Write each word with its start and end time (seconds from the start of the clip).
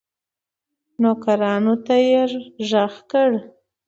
نوکرانو 1.01 1.73
ته 1.85 1.95
ږغ 2.69 2.93
کړل. 3.11 3.35